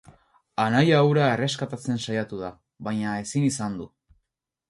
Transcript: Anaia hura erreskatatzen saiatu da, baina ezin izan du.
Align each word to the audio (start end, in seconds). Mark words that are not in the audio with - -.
Anaia 0.61 1.01
hura 1.09 1.25
erreskatatzen 1.33 2.01
saiatu 2.07 2.41
da, 2.41 2.51
baina 2.87 3.13
ezin 3.25 3.47
izan 3.51 3.79
du. 3.83 3.87